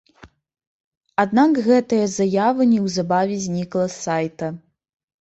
[1.25, 4.47] Аднак гэтая заява неўзабаве знікла з сайта.